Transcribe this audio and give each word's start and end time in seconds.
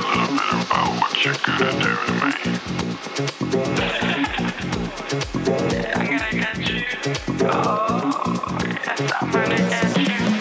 what 0.00 1.24
you 1.24 1.32
gonna 1.46 1.72
do 1.82 1.92
me. 2.20 2.30
I'm 5.94 6.06
gonna 6.06 6.30
get 6.32 6.58
you. 6.68 6.82
Oh, 7.42 8.58
yes, 8.64 9.12
I'm 9.20 9.30
gonna 9.30 9.56
get 9.56 10.08
you. 10.08 10.33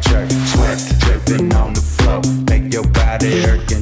check, 0.00 0.30
sweat 0.30 0.78
dripping 0.98 1.52
on 1.54 1.74
the 1.74 1.80
floor. 1.80 2.20
Make 2.48 2.72
your 2.72 2.86
body 2.88 3.42
hurtin'. 3.42 3.79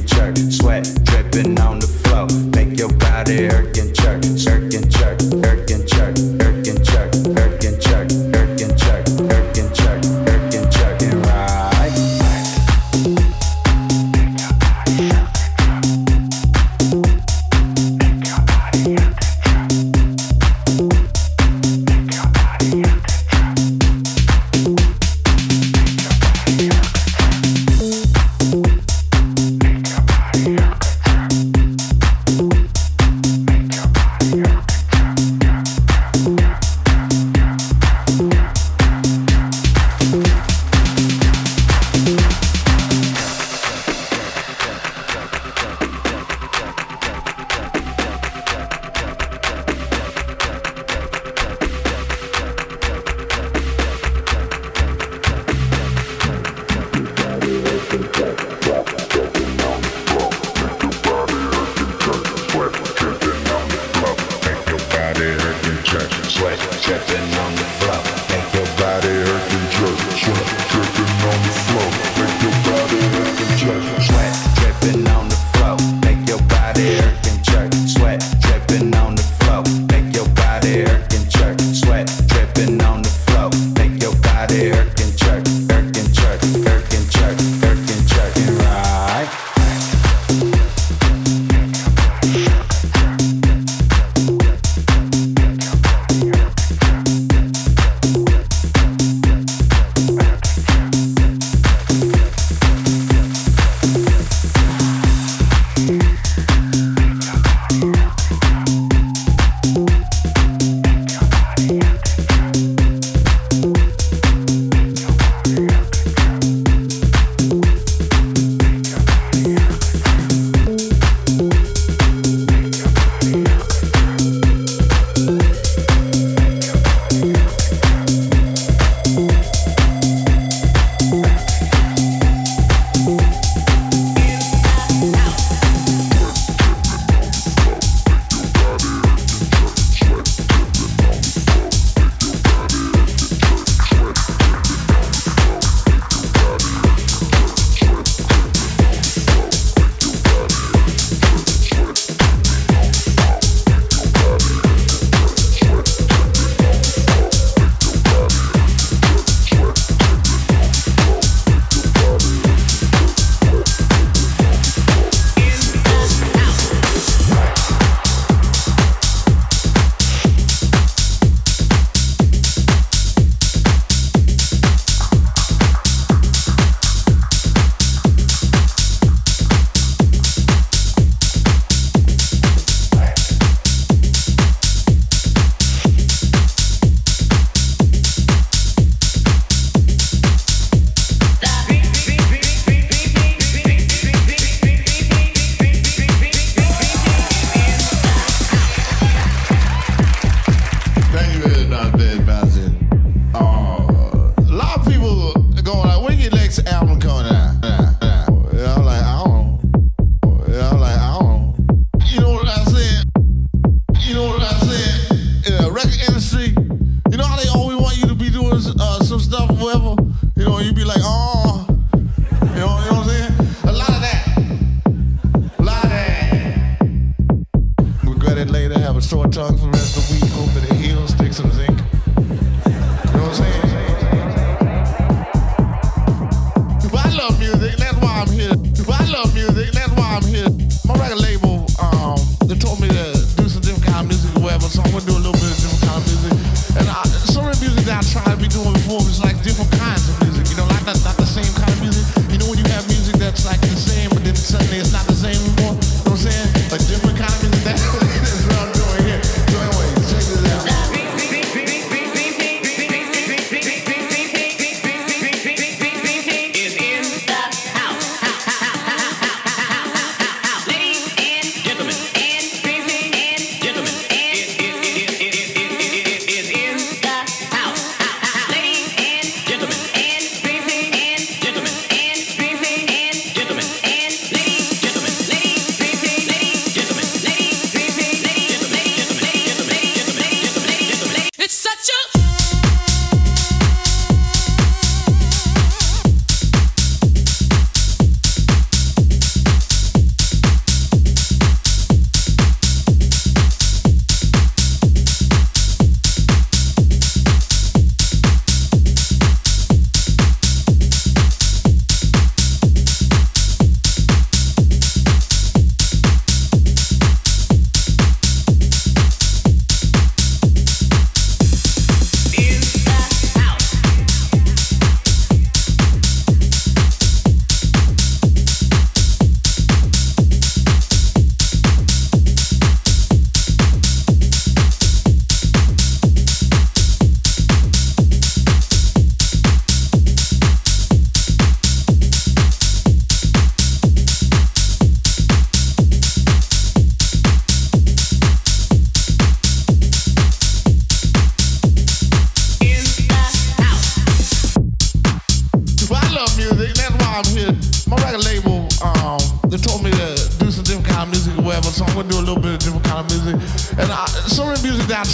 photographer 229.39 229.78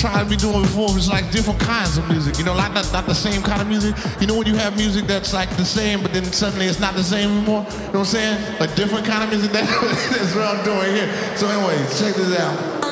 tried 0.05 0.23
to 0.23 0.29
be 0.29 0.35
doing 0.35 0.61
before 0.61 0.93
was 0.93 1.09
like 1.09 1.31
different 1.31 1.59
kinds 1.59 1.97
of 1.97 2.07
music. 2.07 2.37
You 2.37 2.45
know, 2.45 2.53
like 2.53 2.73
not, 2.73 2.91
not 2.93 3.07
the 3.07 3.15
same 3.15 3.41
kind 3.41 3.59
of 3.59 3.67
music. 3.67 3.95
You 4.21 4.27
know 4.27 4.37
when 4.37 4.45
you 4.45 4.55
have 4.55 4.77
music 4.77 5.07
that's 5.07 5.33
like 5.33 5.49
the 5.57 5.65
same, 5.65 6.03
but 6.03 6.13
then 6.13 6.25
suddenly 6.25 6.67
it's 6.67 6.79
not 6.79 6.93
the 6.93 7.03
same 7.03 7.31
anymore. 7.31 7.65
You 7.69 7.77
know 7.77 7.85
what 7.85 7.99
I'm 7.99 8.05
saying? 8.05 8.61
A 8.61 8.67
different 8.75 9.05
kind 9.07 9.23
of 9.23 9.29
music. 9.31 9.51
That, 9.51 9.65
that's 10.11 10.35
what 10.35 10.45
I'm 10.45 10.63
doing 10.63 10.93
here. 10.93 11.09
So 11.35 11.47
anyway, 11.47 11.77
check 11.97 12.13
this 12.13 12.39
out. 12.39 12.84